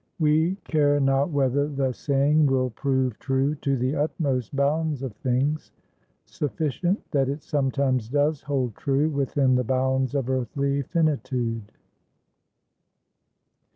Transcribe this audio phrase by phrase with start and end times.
[0.17, 5.71] We care not whether the saying will prove true to the utmost bounds of things;
[6.25, 11.71] sufficient that it sometimes does hold true within the bounds of earthly finitude.